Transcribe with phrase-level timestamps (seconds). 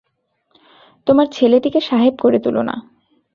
[1.07, 2.75] তোমার ছেলেটিকে সাহেব করে তুলো না।